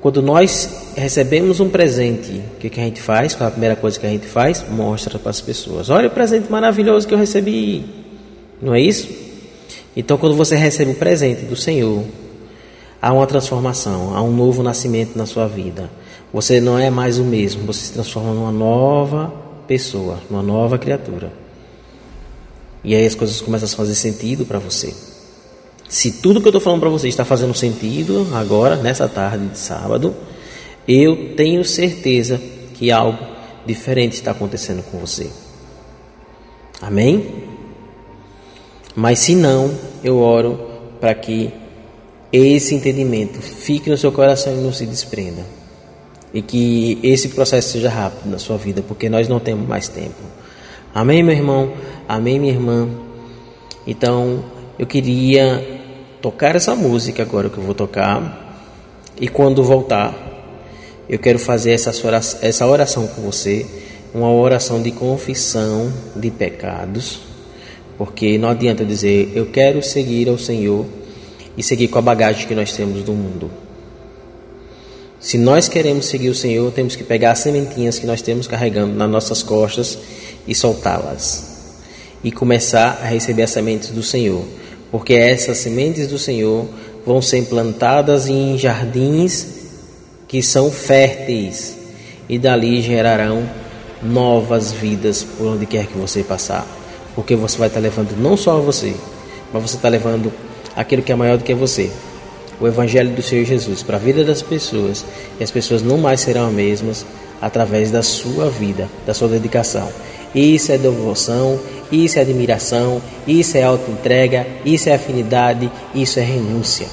Quando 0.00 0.20
nós 0.20 0.92
recebemos 0.94 1.60
um 1.60 1.70
presente, 1.70 2.42
o 2.56 2.58
que, 2.58 2.68
que 2.68 2.78
a 2.78 2.84
gente 2.84 3.00
faz? 3.00 3.34
Qual 3.34 3.46
é 3.46 3.48
a 3.48 3.50
primeira 3.50 3.74
coisa 3.74 3.98
que 3.98 4.06
a 4.06 4.10
gente 4.10 4.26
faz? 4.26 4.62
Mostra 4.68 5.18
para 5.18 5.30
as 5.30 5.40
pessoas. 5.40 5.88
Olha 5.88 6.08
o 6.08 6.10
presente 6.10 6.52
maravilhoso 6.52 7.08
que 7.08 7.14
eu 7.14 7.18
recebi. 7.18 8.03
Não 8.64 8.74
é 8.74 8.80
isso? 8.80 9.06
Então, 9.94 10.16
quando 10.16 10.34
você 10.34 10.56
recebe 10.56 10.92
o 10.92 10.94
presente 10.94 11.44
do 11.44 11.54
Senhor, 11.54 12.02
há 13.00 13.12
uma 13.12 13.26
transformação, 13.26 14.16
há 14.16 14.22
um 14.22 14.34
novo 14.34 14.62
nascimento 14.62 15.18
na 15.18 15.26
sua 15.26 15.46
vida. 15.46 15.90
Você 16.32 16.62
não 16.62 16.78
é 16.78 16.88
mais 16.88 17.18
o 17.18 17.24
mesmo, 17.24 17.66
você 17.66 17.84
se 17.84 17.92
transforma 17.92 18.32
numa 18.32 18.50
nova 18.50 19.30
pessoa, 19.68 20.18
numa 20.30 20.42
nova 20.42 20.78
criatura. 20.78 21.30
E 22.82 22.94
aí 22.94 23.04
as 23.04 23.14
coisas 23.14 23.38
começam 23.42 23.68
a 23.68 23.76
fazer 23.76 23.94
sentido 23.94 24.46
para 24.46 24.58
você. 24.58 24.94
Se 25.86 26.22
tudo 26.22 26.40
que 26.40 26.46
eu 26.46 26.50
estou 26.50 26.60
falando 26.60 26.80
para 26.80 26.88
você 26.88 27.06
está 27.06 27.24
fazendo 27.24 27.52
sentido 27.52 28.26
agora, 28.32 28.76
nessa 28.76 29.06
tarde 29.06 29.46
de 29.46 29.58
sábado, 29.58 30.14
eu 30.88 31.34
tenho 31.36 31.62
certeza 31.66 32.40
que 32.72 32.90
algo 32.90 33.18
diferente 33.66 34.14
está 34.14 34.30
acontecendo 34.30 34.82
com 34.90 34.98
você. 34.98 35.30
Amém? 36.80 37.53
Mas 38.94 39.18
se 39.18 39.34
não, 39.34 39.70
eu 40.02 40.18
oro 40.18 40.58
para 41.00 41.14
que 41.14 41.52
esse 42.32 42.74
entendimento 42.74 43.40
fique 43.40 43.90
no 43.90 43.96
seu 43.96 44.10
coração 44.10 44.52
e 44.54 44.60
não 44.60 44.72
se 44.72 44.86
desprenda. 44.86 45.42
E 46.32 46.42
que 46.42 46.98
esse 47.02 47.28
processo 47.28 47.70
seja 47.70 47.88
rápido 47.88 48.28
na 48.28 48.38
sua 48.38 48.56
vida, 48.56 48.82
porque 48.82 49.08
nós 49.08 49.28
não 49.28 49.38
temos 49.38 49.68
mais 49.68 49.88
tempo. 49.88 50.20
Amém, 50.94 51.22
meu 51.22 51.34
irmão? 51.34 51.72
Amém, 52.08 52.38
minha 52.38 52.52
irmã? 52.52 52.88
Então, 53.86 54.44
eu 54.78 54.86
queria 54.86 55.82
tocar 56.20 56.56
essa 56.56 56.74
música 56.74 57.22
agora 57.22 57.48
que 57.48 57.58
eu 57.58 57.62
vou 57.62 57.74
tocar. 57.74 58.58
E 59.20 59.28
quando 59.28 59.62
voltar, 59.62 60.14
eu 61.08 61.18
quero 61.18 61.38
fazer 61.38 61.72
essa 61.72 61.90
oração, 62.06 62.40
essa 62.42 62.66
oração 62.66 63.06
com 63.06 63.22
você, 63.22 63.66
uma 64.14 64.32
oração 64.32 64.80
de 64.82 64.90
confissão 64.90 65.92
de 66.16 66.30
pecados, 66.30 67.20
porque 67.96 68.38
não 68.38 68.48
adianta 68.48 68.84
dizer 68.84 69.32
eu 69.34 69.46
quero 69.46 69.82
seguir 69.82 70.28
ao 70.28 70.38
Senhor 70.38 70.86
e 71.56 71.62
seguir 71.62 71.88
com 71.88 71.98
a 71.98 72.02
bagagem 72.02 72.46
que 72.46 72.54
nós 72.54 72.72
temos 72.72 73.02
do 73.02 73.12
mundo. 73.12 73.50
Se 75.20 75.38
nós 75.38 75.68
queremos 75.68 76.06
seguir 76.06 76.28
o 76.28 76.34
Senhor, 76.34 76.70
temos 76.72 76.96
que 76.96 77.02
pegar 77.02 77.32
as 77.32 77.38
sementinhas 77.38 77.98
que 77.98 78.06
nós 78.06 78.20
temos 78.20 78.46
carregando 78.46 78.94
nas 78.94 79.08
nossas 79.08 79.42
costas 79.42 79.98
e 80.46 80.54
soltá-las. 80.54 81.54
E 82.22 82.30
começar 82.30 83.00
a 83.02 83.06
receber 83.06 83.44
as 83.44 83.50
sementes 83.50 83.88
do 83.88 84.02
Senhor. 84.02 84.44
Porque 84.90 85.14
essas 85.14 85.56
sementes 85.56 86.08
do 86.08 86.18
Senhor 86.18 86.66
vão 87.06 87.22
ser 87.22 87.42
plantadas 87.46 88.28
em 88.28 88.58
jardins 88.58 89.46
que 90.28 90.42
são 90.42 90.70
férteis 90.70 91.76
e 92.28 92.38
dali 92.38 92.82
gerarão 92.82 93.48
novas 94.02 94.72
vidas 94.72 95.22
por 95.22 95.46
onde 95.46 95.64
quer 95.64 95.86
que 95.86 95.96
você 95.96 96.22
passar. 96.22 96.66
Porque 97.14 97.36
você 97.36 97.56
vai 97.58 97.68
estar 97.68 97.80
levando 97.80 98.16
não 98.18 98.36
só 98.36 98.58
você, 98.58 98.94
mas 99.52 99.62
você 99.62 99.76
está 99.76 99.88
levando 99.88 100.32
aquilo 100.74 101.02
que 101.02 101.12
é 101.12 101.14
maior 101.14 101.38
do 101.38 101.44
que 101.44 101.54
você. 101.54 101.90
O 102.60 102.66
Evangelho 102.66 103.10
do 103.10 103.22
Senhor 103.22 103.44
Jesus 103.44 103.82
para 103.82 103.96
a 103.96 104.00
vida 104.00 104.24
das 104.24 104.42
pessoas. 104.42 105.04
E 105.38 105.44
as 105.44 105.50
pessoas 105.50 105.82
não 105.82 105.98
mais 105.98 106.20
serão 106.20 106.46
as 106.46 106.52
mesmas 106.52 107.06
através 107.40 107.90
da 107.90 108.02
sua 108.02 108.48
vida, 108.48 108.88
da 109.06 109.14
sua 109.14 109.28
dedicação. 109.28 109.88
Isso 110.34 110.72
é 110.72 110.78
devoção, 110.78 111.60
isso 111.92 112.18
é 112.18 112.22
admiração, 112.22 113.00
isso 113.26 113.56
é 113.56 113.62
auto-entrega, 113.62 114.46
isso 114.64 114.88
é 114.88 114.94
afinidade, 114.94 115.70
isso 115.94 116.18
é 116.18 116.22
renúncia. 116.22 116.86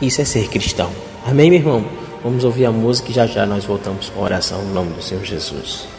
Isso 0.00 0.20
é 0.20 0.24
ser 0.24 0.48
cristão. 0.48 0.90
Amém, 1.24 1.48
meu 1.48 1.60
irmão? 1.60 1.84
Vamos 2.22 2.44
ouvir 2.44 2.66
a 2.66 2.72
música 2.72 3.10
e 3.10 3.14
já 3.14 3.26
já 3.26 3.46
nós 3.46 3.64
voltamos 3.64 4.10
com 4.10 4.20
a 4.20 4.24
oração 4.24 4.62
no 4.62 4.74
nome 4.74 4.92
do 4.92 5.02
Senhor 5.02 5.24
Jesus. 5.24 5.91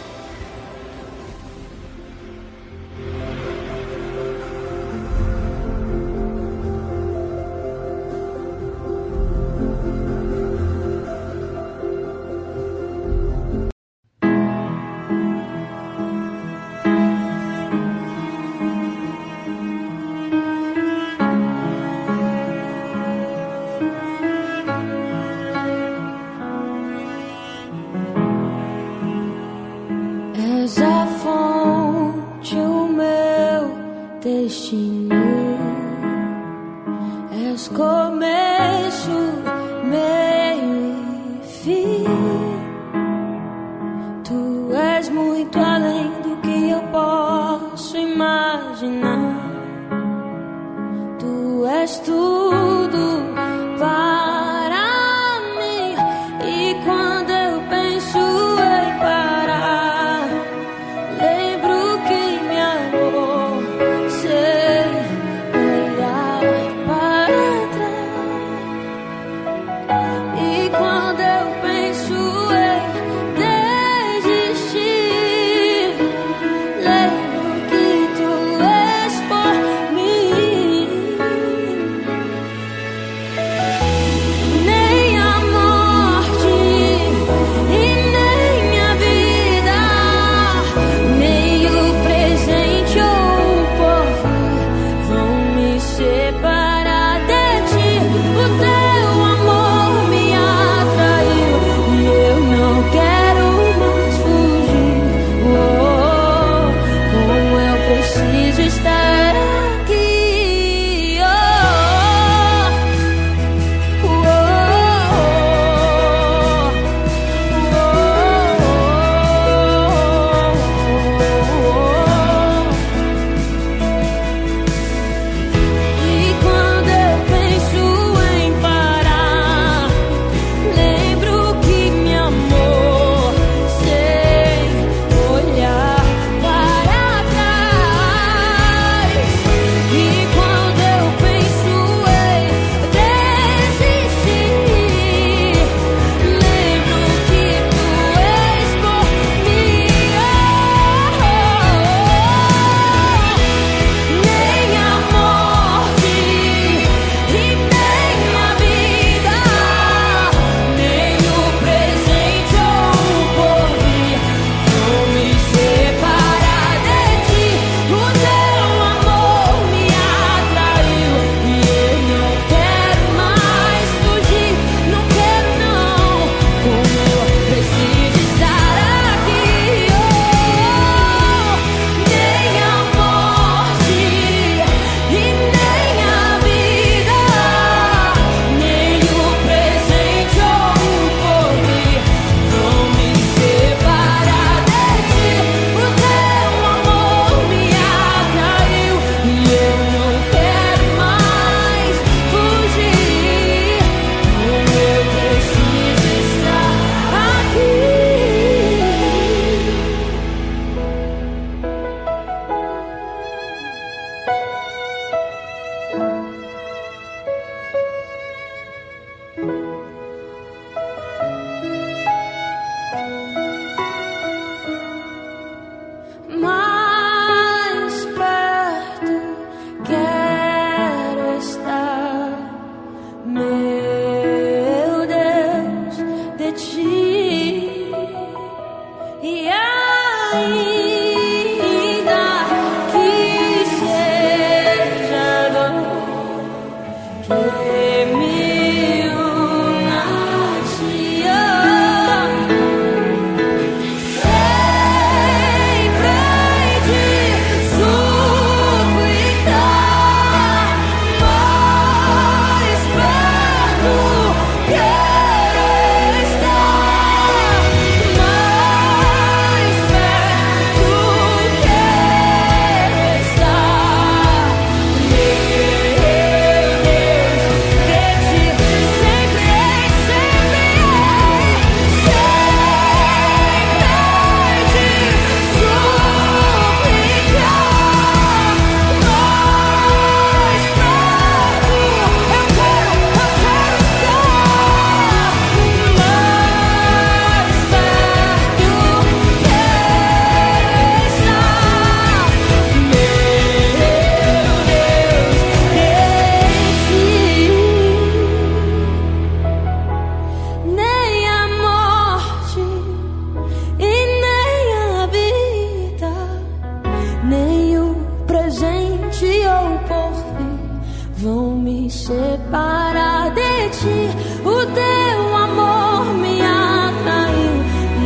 De 323.32 323.70
ti. 323.78 324.00
O 324.46 324.66
teu 324.66 325.36
amor 325.36 326.06
me 326.16 326.42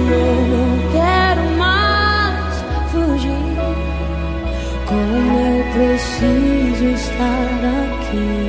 eu 0.10 0.36
não 0.54 0.70
quero 0.92 1.44
mais 1.58 2.56
fugir. 2.92 3.58
Como 4.86 5.40
eu 5.40 5.64
preciso 5.74 6.86
estar 6.86 7.60
aqui. 7.84 8.47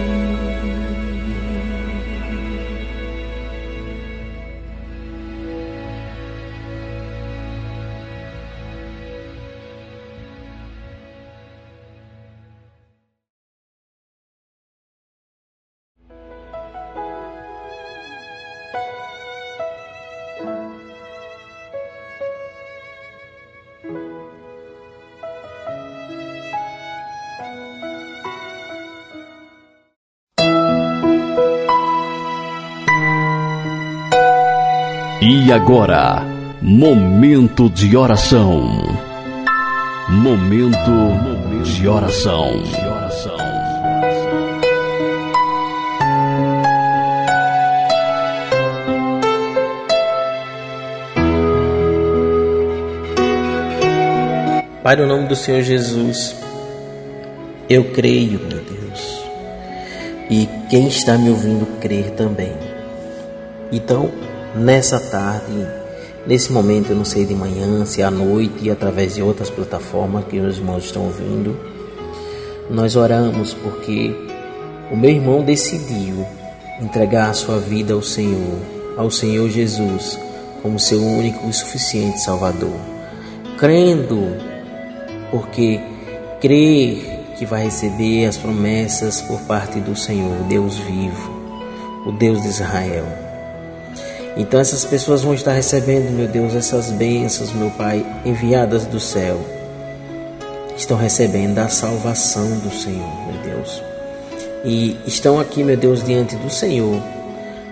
E 35.48 35.50
agora, 35.50 36.26
momento 36.61 37.70
de 37.70 37.96
oração. 37.96 38.68
Momento 40.06 40.76
de 41.64 41.88
oração. 41.88 42.50
Pai, 54.82 54.96
no 54.96 55.06
nome 55.06 55.28
do 55.28 55.34
Senhor 55.34 55.62
Jesus, 55.62 56.37
eu 57.70 57.90
creio, 57.92 58.38
meu 58.38 58.62
Deus, 58.62 59.24
e 60.28 60.46
quem 60.68 60.88
está 60.88 61.16
me 61.16 61.30
ouvindo 61.30 61.64
crer 61.80 62.11
também. 62.11 62.52
Então, 63.72 64.28
nessa 64.59 64.99
tarde, 64.99 65.66
nesse 66.27 66.53
momento, 66.53 66.90
eu 66.90 66.97
não 66.97 67.05
sei 67.05 67.25
de 67.25 67.35
manhã, 67.35 67.85
se 67.85 68.03
é 68.03 68.05
à 68.05 68.11
noite 68.11 68.71
através 68.71 69.14
de 69.14 69.23
outras 69.23 69.49
plataformas 69.49 70.25
que 70.25 70.38
os 70.38 70.59
irmãos 70.59 70.85
estão 70.85 71.05
ouvindo, 71.05 71.57
nós 72.71 72.97
oramos 72.97 73.55
porque 73.55 74.14
o 74.90 74.97
meu 74.97 75.11
irmão 75.11 75.42
decidiu 75.42 76.27
entregar 76.81 77.31
a 77.31 77.35
sua 77.35 77.59
vida 77.59 77.94
ao 77.94 78.03
Senhor, 78.03 78.59
ao 78.97 79.11
Senhor 79.11 79.49
Jesus, 79.49 80.18
como 80.62 80.79
seu 80.79 81.01
único 81.01 81.49
e 81.49 81.53
suficiente 81.53 82.21
Salvador, 82.21 82.77
crendo, 83.59 84.37
porque 85.31 85.81
crer 86.40 87.18
que 87.38 87.47
vai 87.47 87.64
receber 87.64 88.27
as 88.27 88.37
promessas 88.37 89.21
por 89.23 89.40
parte 89.42 89.79
do 89.81 89.94
Senhor, 89.94 90.37
Deus 90.49 90.77
vivo, 90.79 91.31
o 92.07 92.12
Deus 92.12 92.42
de 92.42 92.49
Israel. 92.49 93.28
Então 94.38 94.59
essas 94.59 94.85
pessoas 94.85 95.22
vão 95.22 95.35
estar 95.35 95.53
recebendo, 95.53 96.11
meu 96.11 96.29
Deus, 96.29 96.55
essas 96.55 96.90
bênçãos, 96.90 97.53
meu 97.53 97.70
Pai, 97.70 98.07
enviadas 98.24 98.87
do 98.87 99.01
céu. 99.01 99.38
Estão 100.77 100.96
recebendo 100.96 101.59
a 101.59 101.68
salvação 101.68 102.48
do 102.61 102.70
Senhor, 102.70 103.11
meu 103.27 103.42
Deus. 103.42 103.83
E 104.64 104.96
estão 105.07 105.40
aqui, 105.40 105.64
meu 105.64 105.77
Deus, 105.77 106.05
diante 106.05 106.37
do 106.37 106.48
Senhor 106.48 107.03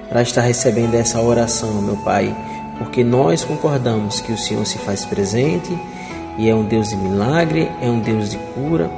para 0.09 0.23
estar 0.23 0.43
recebendo 0.43 0.95
essa 0.95 1.21
oração, 1.21 1.83
meu 1.83 1.97
Pai, 1.99 2.35
porque 2.79 3.03
nós 3.03 3.45
concordamos 3.45 4.21
que 4.21 4.33
o 4.33 4.39
Senhor 4.39 4.65
se 4.67 4.79
faz 4.79 5.05
presente 5.05 5.77
e 6.39 6.49
é 6.49 6.55
um 6.55 6.65
Deus 6.65 6.91
de 6.91 6.97
milagre, 6.97 7.71
é 7.81 7.89
um 7.89 8.01
Deus 8.01 8.31
de 8.31 8.39
cura 8.55 8.91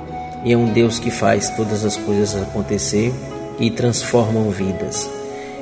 e 0.45 0.53
é 0.53 0.57
um 0.57 0.67
Deus 0.67 0.99
que 0.99 1.11
faz 1.11 1.51
todas 1.51 1.85
as 1.85 1.97
coisas 1.97 2.41
acontecer 2.41 3.13
e 3.59 3.71
transformam 3.71 4.51
vidas. 4.51 5.18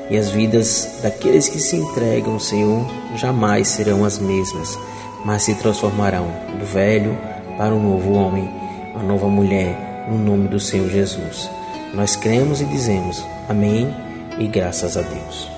E 0.09 0.17
as 0.17 0.31
vidas 0.31 1.01
daqueles 1.03 1.49
que 1.49 1.59
se 1.59 1.77
entregam 1.77 2.39
Senhor 2.39 2.87
jamais 3.17 3.69
serão 3.69 4.05
as 4.05 4.19
mesmas, 4.19 4.79
mas 5.25 5.43
se 5.43 5.55
transformarão 5.57 6.29
do 6.59 6.65
velho 6.65 7.17
para 7.59 7.75
um 7.75 7.83
novo 7.83 8.13
homem, 8.13 8.49
uma 8.95 9.03
nova 9.03 9.27
mulher, 9.29 10.07
no 10.09 10.19
nome 10.19 10.49
do 10.49 10.61
Senhor 10.61 10.89
Jesus. 10.89 11.51
Nós 11.95 12.15
cremos 12.15 12.61
e 12.61 12.65
dizemos 12.65 13.25
amém 13.49 13.93
e 14.39 14.47
graças 14.47 14.97
a 14.97 15.03
Deus. 15.03 15.56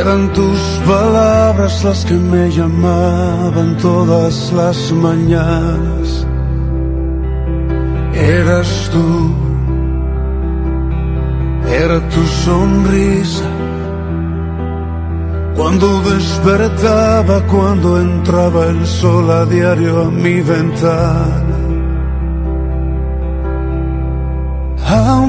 Eran 0.00 0.32
tus 0.32 0.60
palabras 0.86 1.84
las 1.84 2.04
que 2.04 2.14
me 2.14 2.50
llamaban 2.50 3.76
todas 3.78 4.52
las 4.52 4.92
mañanas. 4.92 6.26
Eras 8.14 8.90
tú, 8.92 9.34
era 11.68 11.98
tu 12.08 12.22
sonrisa. 12.44 13.50
Cuando 15.56 16.00
despertaba, 16.02 17.40
cuando 17.46 18.00
entraba 18.00 18.66
el 18.66 18.86
sol 18.86 19.30
a 19.30 19.44
diario 19.44 20.02
a 20.02 20.10
mi 20.10 20.40
ventana. 20.40 21.47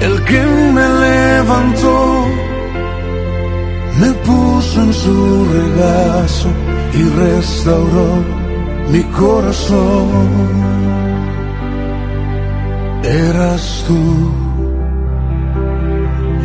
el 0.00 0.24
que 0.24 0.42
me 0.74 0.88
levantó, 1.06 2.26
me 4.00 4.12
puso 4.26 4.82
en 4.82 4.92
su 4.92 5.46
regazo 5.52 6.48
y 6.94 7.02
restauró 7.24 8.24
mi 8.92 9.02
corazón. 9.04 10.18
Eras 13.02 13.84
tú, 13.86 14.32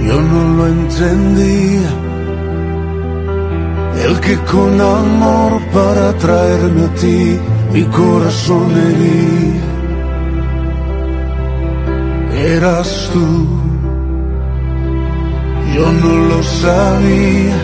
yo 0.07 0.21
no 0.21 0.57
lo 0.57 0.67
entendía, 0.67 1.89
el 4.05 4.19
que 4.19 4.35
con 4.51 4.81
amor 4.81 5.61
para 5.73 6.13
traerme 6.17 6.85
a 6.85 6.93
ti 6.95 7.39
mi 7.73 7.83
corazón 7.85 8.71
hería 8.71 9.72
eras 12.57 13.09
tú. 13.13 13.27
Yo 15.75 15.91
no 15.91 16.13
lo 16.29 16.43
sabía, 16.43 17.59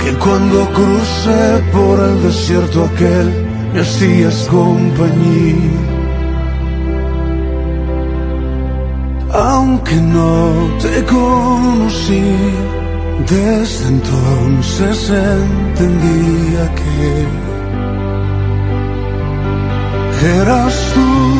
que 0.00 0.10
cuando 0.24 0.58
crucé 0.78 1.62
por 1.72 2.00
el 2.08 2.22
desierto 2.22 2.84
aquel 2.84 3.28
me 3.72 3.80
hacías 3.80 4.48
compañía. 4.50 5.80
Aunque 9.32 9.96
no 9.96 10.34
te 10.82 11.04
conocí, 11.04 12.24
desde 13.28 13.88
entonces 13.88 15.10
entendía 15.10 16.64
que 16.78 17.26
eras 20.40 20.74
tú 20.94 21.39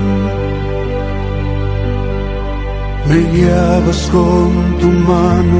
Me 3.11 3.19
guiabas 3.33 4.09
con 4.09 4.77
tu 4.79 4.87
mano, 4.87 5.59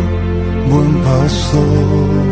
buen 0.70 1.04
pastor. 1.04 2.32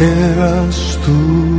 Eras 0.00 0.98
tú. 1.04 1.57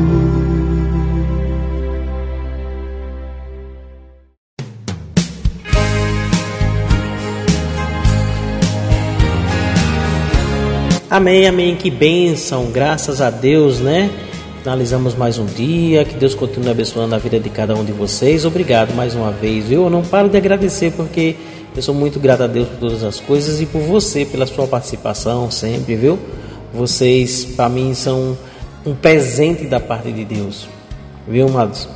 Amém, 11.20 11.46
amém, 11.46 11.76
que 11.76 11.92
bênção, 11.92 12.72
graças 12.72 13.20
a 13.20 13.30
Deus, 13.30 13.82
né? 13.82 14.10
Finalizamos 14.60 15.16
mais 15.16 15.38
um 15.38 15.46
dia, 15.46 16.06
que 16.06 16.16
Deus 16.16 16.34
continue 16.34 16.70
abençoando 16.70 17.14
a 17.14 17.18
vida 17.18 17.38
de 17.38 17.50
cada 17.50 17.76
um 17.76 17.84
de 17.84 17.92
vocês. 17.92 18.46
Obrigado 18.46 18.96
mais 18.96 19.16
uma 19.16 19.30
vez, 19.30 19.70
Eu 19.70 19.90
não 19.90 20.02
paro 20.02 20.30
de 20.30 20.38
agradecer 20.38 20.94
porque 20.94 21.36
eu 21.76 21.82
sou 21.82 21.94
muito 21.94 22.22
grato 22.22 22.44
a 22.44 22.48
Deus 22.48 22.70
por 22.70 22.78
todas 22.78 23.04
as 23.04 23.20
coisas 23.20 23.60
e 23.60 23.66
por 23.66 23.82
você, 23.82 24.24
pela 24.24 24.46
sua 24.46 24.66
participação 24.66 25.52
sempre, 25.52 25.98
viu? 25.98 26.18
Vocês, 26.74 27.44
para 27.44 27.68
mim, 27.68 27.94
são 27.94 28.38
um 28.86 28.96
presente 28.96 29.66
da 29.66 29.82
parte 29.82 30.14
de 30.14 30.24
Deus, 30.24 30.70
viu, 31.28 31.50
amados? 31.50 31.90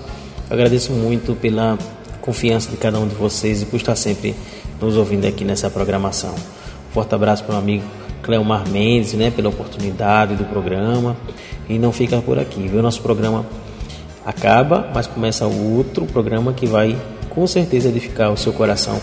Eu 0.49 0.53
agradeço 0.53 0.91
muito 0.91 1.33
pela 1.33 1.79
confiança 2.19 2.69
de 2.69 2.75
cada 2.75 2.99
um 2.99 3.07
de 3.07 3.15
vocês 3.15 3.61
e 3.61 3.65
por 3.65 3.77
estar 3.77 3.95
sempre 3.95 4.35
nos 4.81 4.97
ouvindo 4.97 5.25
aqui 5.25 5.45
nessa 5.45 5.69
programação. 5.69 6.35
Forte 6.93 7.15
abraço 7.15 7.45
para 7.45 7.55
o 7.55 7.57
amigo 7.57 8.02
Cleomar 8.23 8.67
Mendes, 8.69 9.13
né, 9.13 9.29
pela 9.29 9.49
oportunidade 9.49 10.35
do 10.35 10.45
programa. 10.45 11.15
E 11.69 11.77
não 11.77 11.91
fica 11.91 12.17
por 12.21 12.39
aqui, 12.39 12.67
viu? 12.67 12.81
Nosso 12.81 13.01
programa 13.01 13.45
acaba, 14.25 14.89
mas 14.93 15.05
começa 15.05 15.45
outro 15.45 16.05
programa 16.05 16.53
que 16.53 16.65
vai 16.65 16.95
com 17.29 17.45
certeza 17.45 17.89
edificar 17.89 18.31
o 18.31 18.37
seu 18.37 18.53
coração. 18.53 18.99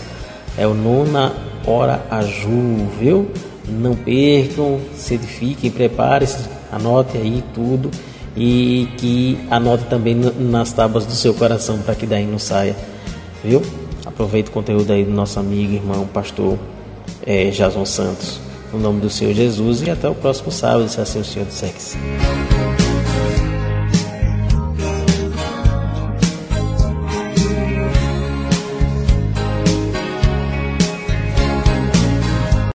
É 0.57 0.67
o 0.67 0.73
Nona 0.73 1.31
Hora 1.65 2.03
Aju, 2.09 2.87
viu? 2.99 3.31
Não 3.69 3.95
percam, 3.95 4.79
se 4.95 5.13
edifiquem, 5.13 5.69
preparem-se, 5.71 6.49
anote 6.71 7.17
aí 7.17 7.43
tudo 7.53 7.89
e 8.35 8.87
que 8.97 9.37
anote 9.49 9.85
também 9.85 10.15
nas 10.15 10.71
tábuas 10.71 11.05
do 11.05 11.13
seu 11.13 11.33
coração 11.33 11.77
para 11.79 11.95
que 11.95 12.05
daí 12.05 12.25
não 12.25 12.39
saia, 12.39 12.75
viu? 13.43 13.61
Aproveite 14.05 14.49
o 14.49 14.53
conteúdo 14.53 14.91
aí 14.91 15.03
do 15.03 15.11
nosso 15.11 15.39
amigo, 15.39 15.73
irmão, 15.73 16.07
pastor 16.07 16.57
é, 17.25 17.49
Jason 17.49 17.85
Santos. 17.85 18.50
No 18.71 18.79
nome 18.79 19.01
do 19.01 19.09
Senhor 19.09 19.33
Jesus 19.33 19.81
e 19.81 19.89
até 19.89 20.07
o 20.07 20.15
próximo 20.15 20.51
sábado, 20.51 20.87
se 20.87 21.01
assim 21.01 21.19
o 21.19 21.25
Senhor 21.25 21.45
disser 21.45 21.73
que 21.73 21.81
sim. 21.81 21.99